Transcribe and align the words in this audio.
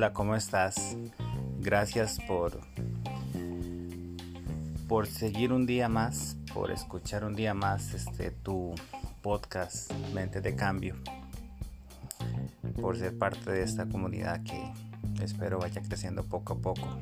Hola, 0.00 0.14
¿cómo 0.14 0.34
estás? 0.34 0.96
Gracias 1.58 2.20
por 2.26 2.58
por 4.88 5.06
seguir 5.06 5.52
un 5.52 5.66
día 5.66 5.90
más, 5.90 6.38
por 6.54 6.70
escuchar 6.70 7.22
un 7.22 7.36
día 7.36 7.52
más 7.52 7.92
este 7.92 8.30
tu 8.30 8.74
podcast 9.20 9.92
Mente 10.14 10.40
de 10.40 10.56
Cambio, 10.56 10.96
por 12.80 12.96
ser 12.96 13.18
parte 13.18 13.52
de 13.52 13.62
esta 13.62 13.90
comunidad 13.90 14.42
que 14.42 14.72
espero 15.22 15.58
vaya 15.58 15.82
creciendo 15.82 16.24
poco 16.24 16.54
a 16.54 16.56
poco, 16.56 16.98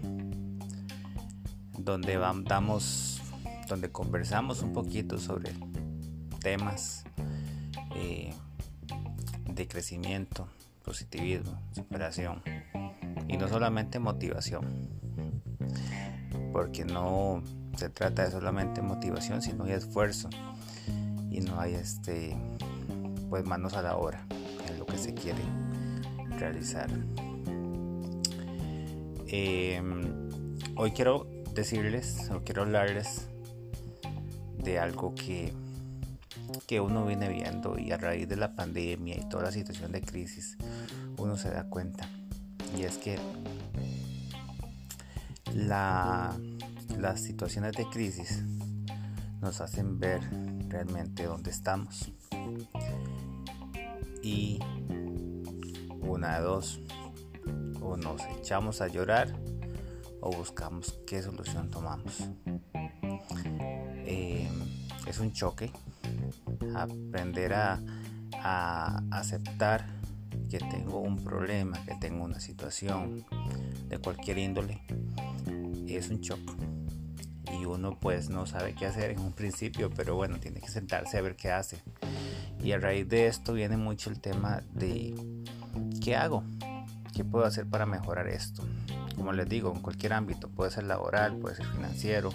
donde 1.79 2.17
vamos, 2.17 3.23
donde 3.69 3.93
conversamos 3.93 4.61
un 4.63 4.73
poquito 4.73 5.21
sobre 5.21 5.53
temas 6.41 7.05
eh, 7.95 8.35
de 9.45 9.69
crecimiento, 9.69 10.49
positivismo, 10.83 11.63
superación 11.71 12.43
y 13.29 13.37
no 13.37 13.47
solamente 13.47 13.99
motivación, 13.99 14.89
porque 16.53 16.85
no 16.85 17.43
se 17.77 17.91
trata 17.91 18.25
de 18.25 18.31
solamente 18.31 18.83
motivación, 18.83 19.43
sino 19.43 19.65
de 19.65 19.75
esfuerzo 19.75 20.29
y 21.31 21.41
no 21.41 21.61
hay 21.61 21.75
este 21.75 22.37
pues 23.29 23.45
manos 23.45 23.75
a 23.75 23.83
la 23.83 23.97
obra 23.97 24.27
en 24.67 24.79
lo 24.79 24.87
que 24.87 24.99
se 24.99 25.15
quiere 25.15 25.43
realizar. 26.39 26.89
Em, 29.27 30.57
hoy 30.77 30.93
quiero 30.93 31.29
decirles 31.55 32.31
o 32.31 32.41
quiero 32.43 32.63
hablarles 32.63 33.29
de 34.57 34.79
algo 34.79 35.15
que 35.15 35.53
que 36.67 36.81
uno 36.81 37.05
viene 37.05 37.29
viendo 37.29 37.79
y 37.79 37.93
a 37.93 37.99
raíz 37.99 38.27
de 38.27 38.37
la 38.37 38.55
pandemia 38.55 39.17
y 39.17 39.29
toda 39.29 39.45
la 39.45 39.53
situación 39.53 39.93
de 39.93 40.01
crisis 40.01 40.57
uno 41.19 41.37
se 41.37 41.51
da 41.51 41.69
cuenta 41.69 42.09
y 42.77 42.83
es 42.83 42.99
que 42.99 43.19
la, 45.55 46.37
las 46.99 47.21
situaciones 47.21 47.73
de 47.73 47.89
crisis 47.89 48.45
nos 49.41 49.61
hacen 49.61 49.99
ver 49.99 50.21
realmente 50.69 51.25
dónde 51.25 51.51
estamos. 51.51 52.13
Y 54.23 54.59
una 56.01 56.37
de 56.37 56.43
dos 56.43 56.81
o 57.81 57.97
nos 57.97 58.23
echamos 58.39 58.81
a 58.81 58.89
llorar 58.89 59.35
o 60.21 60.31
buscamos 60.33 60.99
qué 61.07 61.23
solución 61.23 61.71
tomamos. 61.71 62.29
Eh, 64.07 64.49
es 65.07 65.19
un 65.19 65.33
choque 65.33 65.71
aprender 66.75 67.55
a, 67.55 67.81
aceptar 69.11 69.98
que 70.49 70.59
tengo 70.59 71.01
un 71.01 71.23
problema, 71.23 71.83
que 71.85 71.95
tengo 71.97 72.25
una 72.25 72.41
situación 72.41 73.25
de 73.89 73.99
cualquier 73.99 74.39
índole, 74.39 74.83
es 75.87 76.09
un 76.11 76.21
choque. 76.21 76.53
Y 77.59 77.65
uno 77.65 77.99
pues 77.99 78.29
no 78.29 78.47
sabe 78.47 78.75
qué 78.75 78.87
hacer 78.87 79.11
en 79.11 79.21
un 79.21 79.33
principio, 79.33 79.91
pero 79.91 80.17
bueno, 80.17 80.39
tiene 80.39 80.61
que 80.61 80.69
sentarse 80.69 81.19
a 81.19 81.23
ver 81.23 81.37
qué 81.37 81.51
hace. 81.51 81.83
Y 82.63 82.73
a 82.73 82.79
raíz 82.79 83.09
de 83.09 83.27
esto 83.27 83.55
viene 83.55 83.77
mucho 83.77 84.11
el 84.11 84.21
tema 84.21 84.63
de 84.75 85.15
qué 86.03 86.17
hago, 86.17 86.45
qué 87.15 87.25
puedo 87.25 87.45
hacer 87.45 87.67
para 87.67 87.87
mejorar 87.87 88.29
esto. 88.29 88.63
Como 89.17 89.33
les 89.33 89.49
digo, 89.49 89.73
en 89.75 89.81
cualquier 89.81 90.13
ámbito, 90.13 90.49
puede 90.49 90.71
ser 90.71 90.85
laboral, 90.85 91.37
puede 91.37 91.57
ser 91.57 91.67
financiero, 91.67 92.31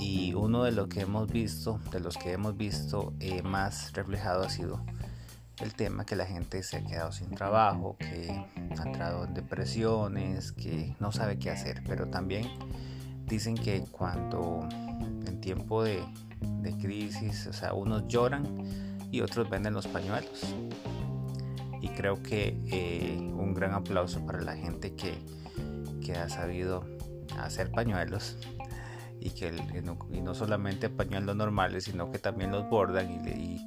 y 0.00 0.34
uno 0.34 0.64
de 0.64 0.72
los 0.72 0.88
que 0.88 1.00
hemos 1.00 1.28
visto, 1.30 1.80
de 1.90 2.00
los 2.00 2.16
que 2.16 2.32
hemos 2.32 2.56
visto 2.56 3.12
eh, 3.20 3.42
más 3.42 3.92
reflejado 3.92 4.44
ha 4.44 4.50
sido 4.50 4.80
el 5.60 5.74
tema 5.74 6.04
que 6.04 6.16
la 6.16 6.26
gente 6.26 6.62
se 6.62 6.76
ha 6.76 6.84
quedado 6.84 7.12
sin 7.12 7.30
trabajo, 7.30 7.96
que 7.98 8.44
ha 8.56 8.82
entrado 8.82 9.24
en 9.24 9.34
depresiones, 9.34 10.52
que 10.52 10.94
no 11.00 11.12
sabe 11.12 11.38
qué 11.38 11.50
hacer, 11.50 11.82
pero 11.86 12.08
también 12.08 12.46
dicen 13.26 13.54
que 13.54 13.84
cuando 13.90 14.68
en 15.26 15.40
tiempo 15.40 15.82
de, 15.82 16.04
crisis, 16.80 17.46
o 17.46 17.52
sea, 17.52 17.72
unos 17.72 18.06
lloran 18.08 18.44
y 19.10 19.22
otros 19.22 19.48
venden 19.48 19.74
los 19.74 19.86
pañuelos. 19.86 20.54
Y 21.80 21.88
creo 21.88 22.22
que 22.22 22.60
eh, 22.66 23.16
un 23.18 23.54
gran 23.54 23.72
aplauso 23.72 24.24
para 24.26 24.40
la 24.42 24.54
gente 24.54 24.94
que, 24.94 25.14
que 26.04 26.12
ha 26.12 26.28
sabido 26.28 26.84
hacer 27.40 27.70
pañuelos 27.70 28.36
y 29.20 29.30
que 29.30 29.52
no, 29.82 29.98
y 30.12 30.20
no 30.20 30.34
solamente 30.34 30.88
pañuelos 30.88 31.36
normales, 31.36 31.84
sino 31.84 32.10
que 32.10 32.18
también 32.18 32.50
los 32.50 32.68
bordan 32.68 33.10
y, 33.10 33.66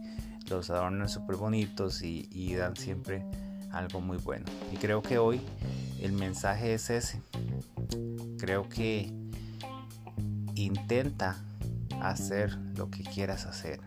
los 0.52 0.70
adornan 0.70 1.10
súper 1.10 1.36
bonitos 1.38 2.02
y, 2.02 2.56
dan 2.56 2.76
siempre 2.76 3.26
algo 3.72 4.02
muy 4.02 4.18
bueno. 4.18 4.46
Y 4.72 4.78
creo 4.78 5.02
que 5.02 5.18
hoy 5.18 5.42
el 6.02 6.14
mensaje 6.14 6.74
es 6.74 6.90
ese. 6.90 7.22
Creo 8.38 8.70
que 8.70 9.12
intenta 10.56 11.38
hacer 12.02 12.56
lo 12.76 12.90
que 12.92 13.04
quieras 13.04 13.46
hacer. 13.46 13.80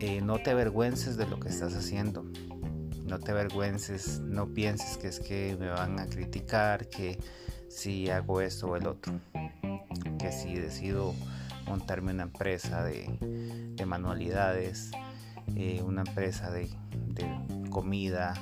Eh, 0.00 0.20
no 0.20 0.38
te 0.38 0.50
avergüences 0.50 1.16
de 1.16 1.26
lo 1.26 1.40
que 1.40 1.48
estás 1.48 1.74
haciendo. 1.74 2.24
No 3.06 3.18
te 3.18 3.32
avergüences, 3.32 4.20
no 4.20 4.48
pienses 4.48 4.96
que 4.96 5.08
es 5.08 5.20
que 5.20 5.56
me 5.58 5.68
van 5.68 5.98
a 5.98 6.06
criticar, 6.06 6.88
que 6.88 7.18
si 7.68 8.08
hago 8.10 8.40
esto 8.40 8.68
o 8.68 8.76
el 8.76 8.86
otro 8.86 9.12
que 10.18 10.32
si 10.32 10.54
decido 10.54 11.14
montarme 11.66 12.12
una 12.12 12.24
empresa 12.24 12.84
de, 12.84 13.84
manualidades, 13.86 14.90
eh, 15.56 15.82
una 15.82 16.02
empresa 16.02 16.50
de, 16.50 16.68
comida, 17.70 18.34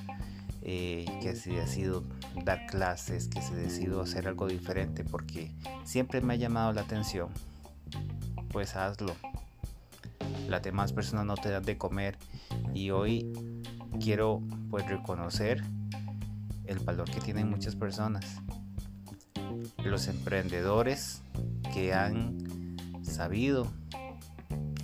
eh, 0.62 1.04
que 1.20 1.34
si 1.36 1.50
decido 1.50 2.04
dar 2.44 2.66
clases, 2.66 3.28
que 3.28 3.42
si 3.42 3.54
decido 3.54 4.00
hacer 4.00 4.28
algo 4.28 4.46
diferente 4.46 5.04
porque 5.04 5.50
siempre 5.84 6.20
me 6.20 6.34
ha 6.34 6.36
llamado 6.36 6.72
la 6.72 6.82
atención, 6.82 7.30
pues 8.50 8.76
hazlo. 8.76 9.14
Las 10.48 10.62
demás 10.62 10.92
personas 10.92 11.24
no 11.24 11.34
te 11.34 11.50
dan 11.50 11.64
de 11.64 11.78
comer 11.78 12.18
y 12.74 12.90
hoy 12.90 13.32
quiero 14.00 14.42
pues 14.70 14.86
reconocer 14.86 15.62
el 16.66 16.78
valor 16.80 17.10
que 17.10 17.20
tienen 17.20 17.48
muchas 17.48 17.76
personas. 17.76 18.24
Los 19.84 20.08
emprendedores 20.08 21.22
que 21.72 21.94
han 21.94 22.76
sabido 23.02 23.66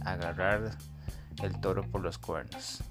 agarrar 0.04 0.76
el 1.42 1.60
toro 1.60 1.82
por 1.82 2.00
los 2.00 2.18
cuernos. 2.18 2.82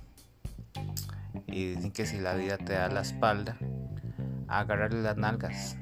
Y 1.47 1.75
dicen 1.75 1.91
que 1.91 2.05
si 2.05 2.19
la 2.19 2.33
vida 2.35 2.57
te 2.57 2.73
da 2.73 2.89
la 2.89 3.01
espalda, 3.01 3.57
agarrarle 4.47 5.01
las 5.01 5.17
nalgas. 5.17 5.75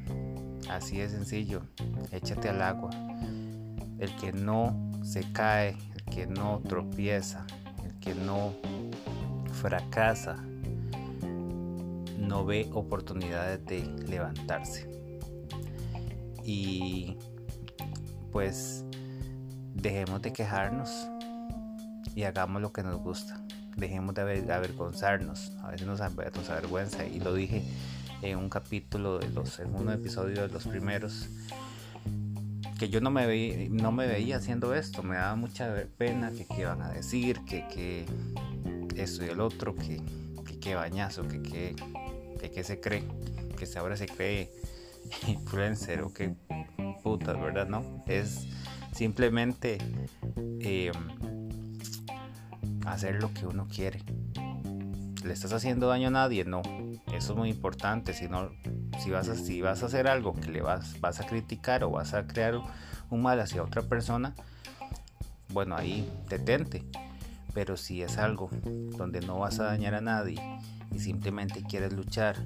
Así 0.70 0.98
de 0.98 1.10
sencillo, 1.10 1.62
échate 2.12 2.50
al 2.50 2.62
agua. 2.62 2.90
El 4.00 4.16
que 4.18 4.34
no 4.34 4.92
se 5.04 5.32
cae, 5.32 5.78
el 5.96 6.04
que 6.06 6.28
no 6.28 6.62
tropieza, 6.68 7.46
el 7.84 8.00
que 8.00 8.16
no 8.16 8.54
fracasa, 9.54 10.36
no 12.18 12.46
ve 12.46 12.70
oportunidades 12.74 13.66
de 13.66 13.86
levantarse. 14.08 14.90
Y 16.44 17.18
pues 18.32 18.84
dejemos 19.74 20.22
de 20.22 20.34
quejarnos 20.34 21.08
y 22.14 22.24
hagamos 22.24 22.62
lo 22.62 22.72
que 22.72 22.84
nos 22.84 23.00
gusta. 23.00 23.42
Dejemos 23.76 24.16
de 24.16 24.54
avergonzarnos. 24.54 25.52
A 25.64 25.72
veces 25.72 25.88
nos, 25.88 26.02
avergüenza. 26.02 27.06
Y 27.06 27.20
lo 27.20 27.34
dije 27.34 27.64
en 28.22 28.38
un 28.38 28.50
capítulo 28.50 29.20
de 29.20 29.30
los, 29.30 29.60
en 29.60 29.76
un 29.76 29.92
episodio 29.92 30.44
de 30.44 30.48
los 30.50 30.68
primeros. 30.68 31.28
Que 32.80 32.90
yo 32.90 33.02
no 33.02 33.10
me, 33.10 33.26
veía, 33.26 33.70
no 33.70 33.92
me 33.92 34.08
veía 34.08 34.38
haciendo 34.38 34.74
esto. 34.76 35.04
Me 35.04 35.16
daba 35.16 35.36
mucha 35.36 35.74
pena 35.98 36.32
que 36.32 36.46
qué 36.46 36.62
iban 36.62 36.82
a 36.82 36.90
decir, 36.90 37.40
que, 37.46 37.68
que 37.68 38.06
esto 38.96 39.26
y 39.26 39.30
el 39.30 39.40
otro, 39.40 39.76
que, 39.76 40.02
qué 40.62 40.76
bañazo, 40.76 41.28
que 41.28 41.76
qué 42.52 42.64
se 42.64 42.80
cree, 42.80 43.04
que 43.58 43.68
ahora 43.78 43.98
se 43.98 44.08
cree 44.08 44.52
influencer 45.28 46.02
o 46.02 46.14
que 46.14 46.36
¿verdad? 47.06 47.68
No, 47.68 48.04
es 48.08 48.48
simplemente 48.92 49.78
em, 50.60 50.94
hacer 52.96 53.22
lo 53.22 53.34
que 53.34 53.46
uno 53.46 53.68
quiere. 53.68 54.02
¿Le 55.24 55.34
estás 55.34 55.54
haciendo 55.54 55.88
daño 55.88 56.08
a 56.08 56.12
nadie? 56.12 56.46
No, 56.46 56.62
eso 57.14 57.34
es 57.34 57.38
muy 57.38 57.50
importante. 57.50 58.14
Si, 58.14 58.28
no, 58.28 58.50
si, 59.00 59.10
vas, 59.12 59.28
a, 59.30 59.36
si 59.36 59.62
vas 59.62 59.84
a 59.84 59.88
hacer 59.88 60.08
algo 60.08 60.34
que 60.34 60.52
le 60.52 60.62
vas, 60.62 61.00
vas 61.00 61.20
a 61.20 61.26
criticar 61.26 61.84
o 61.84 61.90
vas 61.92 62.14
a 62.14 62.26
crear 62.28 62.60
un 63.10 63.22
mal 63.22 63.40
hacia 63.40 63.64
otra 63.64 63.82
persona, 63.84 64.34
bueno, 65.50 65.76
ahí 65.76 66.10
detente. 66.30 66.84
Pero 67.54 67.78
si 67.78 68.02
es 68.02 68.18
algo 68.18 68.50
donde 68.98 69.22
no 69.22 69.40
vas 69.40 69.60
a 69.60 69.66
dañar 69.66 69.96
a 69.96 70.02
nadie 70.02 70.42
y 70.92 71.00
simplemente 71.00 71.64
quieres 71.64 71.94
luchar, 71.94 72.38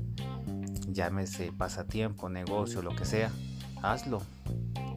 llámese 0.88 1.52
pasatiempo, 1.52 2.30
negocio, 2.30 2.81
lo 2.81 2.95
que 2.95 3.06
sea, 3.06 3.31
hazlo. 3.81 4.22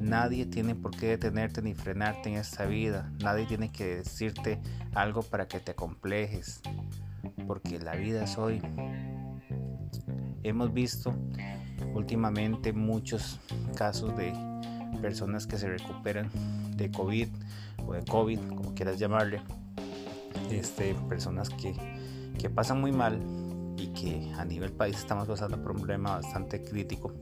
Nadie 0.02 0.46
tiene 0.46 0.74
por 0.74 0.90
qué 0.90 1.06
detenerte 1.06 1.62
ni 1.62 1.74
frenarte 1.74 2.28
en 2.28 2.34
esta 2.34 2.66
vida. 2.66 3.12
Nadie 3.22 3.46
tiene 3.46 3.70
que 3.70 3.96
decirte 3.96 4.60
algo 4.94 5.22
para 5.22 5.46
que 5.46 5.60
te 5.60 5.74
complejes. 5.74 6.60
Porque 7.46 7.78
la 7.78 7.94
vida 7.94 8.24
es 8.24 8.36
hoy. 8.36 8.60
hemos 10.42 10.74
visto 10.74 11.14
últimamente 11.94 12.72
muchos 12.72 13.38
casos 13.76 14.16
de 14.16 14.32
personas 15.00 15.46
que 15.46 15.56
se 15.56 15.68
recuperan 15.68 16.30
de 16.76 16.90
COVID 16.90 17.28
o 17.86 17.92
de 17.92 18.04
COVID, 18.04 18.40
como 18.56 18.74
quieras 18.74 18.98
llamarle, 18.98 19.40
este, 20.50 20.94
personas 21.08 21.48
que, 21.48 21.74
que 22.38 22.50
pasan 22.50 22.80
muy 22.80 22.90
mal 22.90 23.20
y 23.76 23.88
que 23.88 24.32
a 24.36 24.44
nivel 24.44 24.72
país 24.72 24.96
estamos 24.96 25.28
pasando 25.28 25.62
por 25.62 25.72
un 25.72 25.78
problema 25.78 26.16
bastante 26.16 26.62
crítico, 26.62 27.12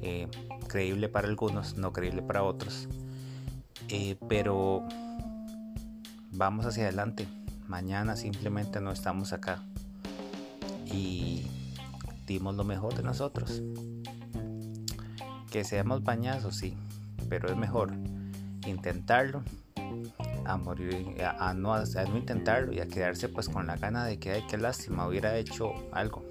eh, 0.00 0.28
creíble 0.70 1.08
para 1.08 1.26
algunos, 1.26 1.76
no 1.76 1.92
creíble 1.92 2.22
para 2.22 2.44
otros, 2.44 2.86
eh, 3.88 4.16
pero 4.28 4.86
vamos 6.30 6.64
hacia 6.64 6.84
adelante. 6.84 7.26
Mañana 7.66 8.14
simplemente 8.14 8.80
no 8.80 8.92
estamos 8.92 9.32
acá 9.32 9.64
y 10.86 11.44
dimos 12.24 12.54
lo 12.54 12.62
mejor 12.62 12.94
de 12.94 13.02
nosotros. 13.02 13.62
Que 15.50 15.64
seamos 15.64 16.04
bañazos, 16.04 16.56
sí, 16.56 16.76
pero 17.28 17.48
es 17.48 17.56
mejor 17.56 17.92
intentarlo 18.64 19.42
a 20.44 20.56
morir, 20.56 21.20
a, 21.24 21.52
no, 21.52 21.74
intentarlo 22.16 22.72
y 22.72 22.78
a 22.78 22.86
quedarse 22.86 23.28
pues 23.28 23.48
con 23.48 23.66
la 23.66 23.76
gana 23.76 24.04
de 24.04 24.20
que, 24.20 24.30
ay, 24.30 24.44
qué 24.48 24.56
lástima, 24.56 25.08
hubiera 25.08 25.36
hecho 25.36 25.72
algo. 25.90 26.22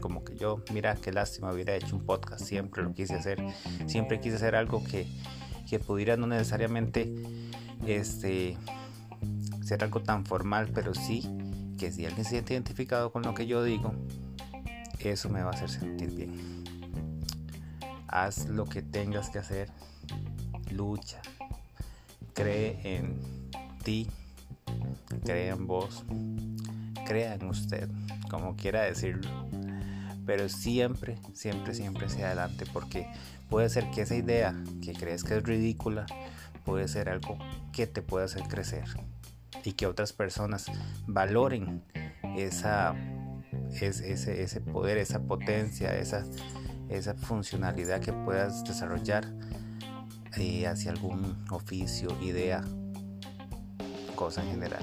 Como 0.00 0.24
que 0.24 0.36
yo, 0.36 0.62
mira, 0.72 0.94
qué 0.96 1.12
lástima, 1.12 1.52
hubiera 1.52 1.74
hecho 1.74 1.96
un 1.96 2.04
podcast, 2.04 2.44
siempre 2.44 2.82
lo 2.82 2.92
quise 2.94 3.14
hacer, 3.14 3.42
siempre 3.86 4.20
quise 4.20 4.36
hacer 4.36 4.56
algo 4.56 4.82
que, 4.82 5.06
que 5.68 5.78
pudiera 5.78 6.16
no 6.16 6.26
necesariamente 6.26 7.12
este, 7.86 8.56
ser 9.62 9.84
algo 9.84 10.00
tan 10.00 10.24
formal, 10.24 10.70
pero 10.74 10.94
sí 10.94 11.28
que 11.78 11.92
si 11.92 12.06
alguien 12.06 12.24
se 12.24 12.30
siente 12.30 12.54
identificado 12.54 13.12
con 13.12 13.22
lo 13.22 13.34
que 13.34 13.46
yo 13.46 13.62
digo, 13.64 13.94
eso 15.08 15.28
me 15.30 15.42
va 15.42 15.50
a 15.50 15.54
hacer 15.54 15.70
sentir 15.70 16.10
bien. 16.10 16.64
Haz 18.08 18.48
lo 18.48 18.66
que 18.66 18.82
tengas 18.82 19.30
que 19.30 19.38
hacer, 19.38 19.70
lucha, 20.70 21.22
cree 22.34 22.80
en 22.82 23.20
ti, 23.82 24.08
cree 25.24 25.48
en 25.48 25.66
vos, 25.66 26.04
crea 27.06 27.34
en 27.34 27.46
usted, 27.46 27.88
como 28.28 28.56
quiera 28.56 28.82
decirlo. 28.82 29.30
Pero 30.26 30.48
siempre, 30.48 31.18
siempre, 31.34 31.74
siempre 31.74 32.06
hacia 32.06 32.26
adelante, 32.26 32.64
porque 32.72 33.06
puede 33.48 33.68
ser 33.68 33.90
que 33.90 34.02
esa 34.02 34.14
idea 34.14 34.54
que 34.82 34.92
crees 34.92 35.24
que 35.24 35.36
es 35.36 35.42
ridícula, 35.42 36.06
puede 36.64 36.88
ser 36.88 37.08
algo 37.08 37.38
que 37.72 37.86
te 37.86 38.02
puede 38.02 38.26
hacer 38.26 38.42
crecer 38.44 38.84
y 39.64 39.72
que 39.72 39.86
otras 39.86 40.12
personas 40.12 40.66
valoren 41.06 41.82
esa, 42.36 42.94
ese, 43.72 44.42
ese 44.42 44.60
poder, 44.60 44.98
esa 44.98 45.20
potencia, 45.20 45.96
esa, 45.96 46.24
esa 46.88 47.14
funcionalidad 47.14 48.00
que 48.00 48.12
puedas 48.12 48.64
desarrollar 48.64 49.26
eh, 50.36 50.66
hacia 50.66 50.90
algún 50.92 51.36
oficio, 51.50 52.08
idea, 52.20 52.62
cosa 54.14 54.42
en 54.42 54.50
general. 54.50 54.82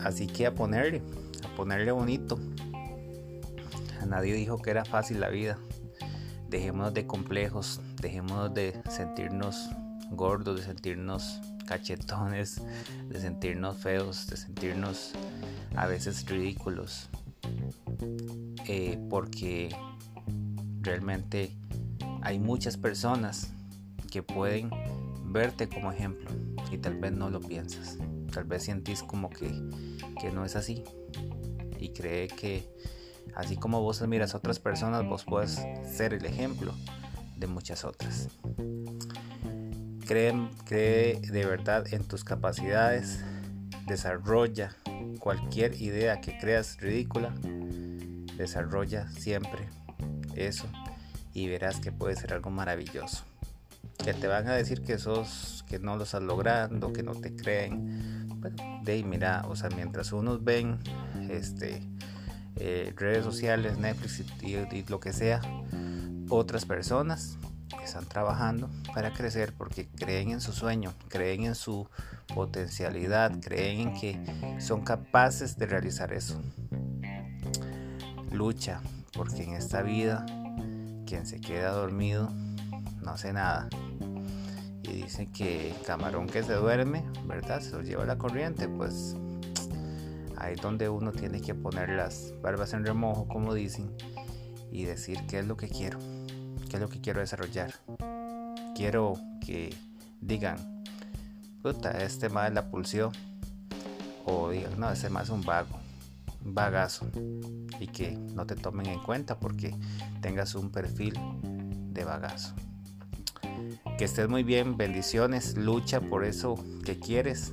Así 0.00 0.26
que 0.26 0.46
a 0.46 0.54
ponerle, 0.54 1.02
a 1.44 1.54
ponerle 1.54 1.92
bonito. 1.92 2.38
A 4.00 4.06
nadie 4.06 4.34
dijo 4.34 4.58
que 4.58 4.70
era 4.70 4.84
fácil 4.84 5.20
la 5.20 5.28
vida. 5.28 5.58
Dejémonos 6.48 6.94
de 6.94 7.06
complejos, 7.06 7.80
dejémonos 8.00 8.54
de 8.54 8.80
sentirnos 8.88 9.68
gordos, 10.10 10.60
de 10.60 10.66
sentirnos 10.66 11.40
cachetones, 11.66 12.62
de 13.08 13.20
sentirnos 13.20 13.76
feos, 13.76 14.26
de 14.28 14.36
sentirnos 14.36 15.12
a 15.76 15.86
veces 15.86 16.24
ridículos. 16.26 17.08
Eh, 18.66 18.98
porque 19.10 19.74
realmente 20.80 21.50
hay 22.22 22.38
muchas 22.38 22.76
personas 22.76 23.52
que 24.10 24.22
pueden 24.22 24.70
verte 25.24 25.68
como 25.68 25.92
ejemplo 25.92 26.30
y 26.70 26.78
tal 26.78 26.98
vez 26.98 27.12
no 27.12 27.28
lo 27.28 27.40
piensas. 27.40 27.98
Tal 28.32 28.44
vez 28.44 28.62
sientís 28.62 29.02
como 29.02 29.28
que, 29.28 29.50
que 30.20 30.30
no 30.32 30.44
es 30.44 30.56
así 30.56 30.84
y 31.78 31.90
cree 31.90 32.28
que 32.28 32.68
así 33.34 33.56
como 33.56 33.80
vos 33.80 34.02
admiras 34.02 34.34
a 34.34 34.38
otras 34.38 34.58
personas, 34.58 35.06
vos 35.06 35.24
puedes 35.24 35.60
ser 35.84 36.14
el 36.14 36.24
ejemplo 36.24 36.74
de 37.36 37.46
muchas 37.46 37.84
otras. 37.84 38.28
Cree, 40.06 40.32
cree 40.64 41.20
de 41.20 41.44
verdad 41.44 41.86
en 41.92 42.04
tus 42.04 42.24
capacidades, 42.24 43.20
desarrolla 43.86 44.76
cualquier 45.18 45.80
idea 45.80 46.20
que 46.20 46.38
creas 46.38 46.78
ridícula, 46.80 47.34
desarrolla 48.36 49.10
siempre 49.10 49.68
eso 50.34 50.66
y 51.34 51.48
verás 51.48 51.80
que 51.80 51.92
puede 51.92 52.16
ser 52.16 52.32
algo 52.32 52.50
maravilloso. 52.50 53.24
Que 54.02 54.14
te 54.14 54.26
van 54.26 54.48
a 54.48 54.54
decir 54.54 54.82
que 54.82 54.98
sos, 54.98 55.64
que 55.68 55.78
no 55.78 55.96
lo 55.96 56.04
estás 56.04 56.22
logrando, 56.22 56.92
que 56.92 57.02
no 57.02 57.14
te 57.14 57.34
creen. 57.34 58.28
Bueno, 58.40 58.56
de 58.82 59.02
mira, 59.02 59.44
o 59.48 59.56
sea, 59.56 59.68
mientras 59.70 60.12
unos 60.12 60.42
ven 60.44 60.78
este, 61.30 61.82
eh, 62.56 62.92
redes 62.96 63.24
sociales, 63.24 63.78
Netflix 63.78 64.24
y, 64.42 64.84
lo 64.88 65.00
que 65.00 65.12
sea, 65.12 65.40
otras 66.28 66.64
personas 66.64 67.38
están 67.84 68.06
trabajando 68.06 68.68
para 68.94 69.12
crecer 69.12 69.54
porque 69.56 69.88
creen 69.88 70.30
en 70.30 70.40
su 70.40 70.52
sueño, 70.52 70.92
creen 71.08 71.44
en 71.44 71.54
su 71.54 71.88
potencialidad, 72.34 73.32
creen 73.40 73.80
en 73.80 73.94
que 73.94 74.60
son 74.60 74.82
capaces 74.82 75.56
de 75.56 75.66
realizar 75.66 76.12
eso. 76.12 76.40
Lucha, 78.32 78.80
porque 79.12 79.44
en 79.44 79.54
esta 79.54 79.82
vida 79.82 80.26
quien 81.06 81.26
se 81.26 81.40
queda 81.40 81.70
dormido 81.70 82.30
no 83.00 83.12
hace 83.12 83.32
nada. 83.32 83.68
Y 84.82 85.02
dicen 85.02 85.32
que 85.32 85.74
camarón 85.86 86.26
que 86.26 86.42
se 86.42 86.54
duerme, 86.54 87.04
¿verdad? 87.24 87.60
Se 87.60 87.72
lo 87.72 87.82
lleva 87.82 88.04
la 88.04 88.18
corriente, 88.18 88.68
pues 88.68 89.16
ahí 90.38 90.54
es 90.54 90.60
donde 90.60 90.88
uno 90.88 91.12
tiene 91.12 91.40
que 91.40 91.54
poner 91.54 91.90
las 91.90 92.34
barbas 92.42 92.72
en 92.72 92.84
remojo, 92.84 93.28
como 93.28 93.54
dicen, 93.54 93.90
y 94.70 94.84
decir 94.84 95.18
qué 95.28 95.40
es 95.40 95.46
lo 95.46 95.56
que 95.56 95.68
quiero, 95.68 95.98
qué 96.68 96.76
es 96.76 96.80
lo 96.80 96.88
que 96.88 97.00
quiero 97.00 97.20
desarrollar. 97.20 97.74
Quiero 98.74 99.14
que 99.44 99.74
digan, 100.20 100.84
puta, 101.62 101.90
este 102.02 102.28
más 102.28 102.52
la 102.52 102.70
pulsió, 102.70 103.10
o 104.24 104.50
digan, 104.50 104.78
no, 104.78 104.90
este 104.90 105.08
más 105.10 105.24
es 105.24 105.30
un 105.30 105.42
vago 105.42 105.78
bagazo 106.54 107.06
y 107.80 107.86
que 107.88 108.12
no 108.12 108.46
te 108.46 108.54
tomen 108.54 108.86
en 108.86 109.00
cuenta 109.00 109.38
porque 109.38 109.74
tengas 110.20 110.54
un 110.54 110.70
perfil 110.70 111.14
de 111.92 112.04
bagazo. 112.04 112.54
Que 113.96 114.04
estés 114.04 114.28
muy 114.28 114.44
bien, 114.44 114.76
bendiciones, 114.76 115.56
lucha 115.56 116.00
por 116.00 116.24
eso 116.24 116.54
que 116.84 116.98
quieres. 116.98 117.52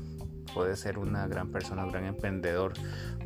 Puedes 0.55 0.79
ser 0.79 0.97
una 0.97 1.27
gran 1.27 1.51
persona, 1.51 1.83
un 1.83 1.91
gran 1.91 2.05
emprendedor, 2.05 2.73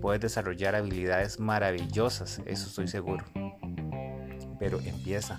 puedes 0.02 0.20
desarrollar 0.20 0.74
habilidades 0.74 1.40
maravillosas, 1.40 2.42
eso 2.48 2.68
estoy 2.68 2.88
seguro. 2.88 3.24
Pero 4.60 4.80
empieza, 4.82 5.38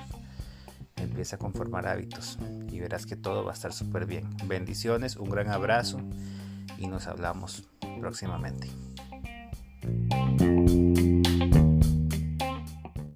empieza 0.95 1.35
a 1.35 1.39
conformar 1.41 1.89
hábitos 1.89 2.39
y 2.71 2.79
verás 2.79 3.07
que 3.07 3.17
todo 3.17 3.45
va 3.45 3.51
a 3.51 3.55
estar 3.55 3.73
súper 3.73 4.07
bien. 4.07 4.31
Bendiciones, 4.47 5.17
un 5.17 5.31
gran 5.31 5.51
abrazo 5.51 6.01
y 6.79 6.87
nos 6.87 7.09
hablamos 7.09 7.69
próximamente. 7.99 8.69